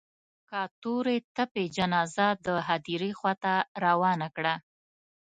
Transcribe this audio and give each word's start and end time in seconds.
که 0.49 0.61
تورې 0.81 1.17
تپې 1.35 1.63
جنازه 1.77 2.27
د 2.45 2.47
هديرې 2.67 3.11
خوا 3.19 3.33
ته 3.43 3.53
روانه 3.83 4.27
کړه. 4.35 4.55